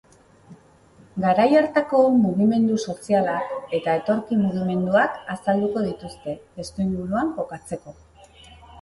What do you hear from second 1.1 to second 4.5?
Garai hartako mugimendu sozialak eta etorkin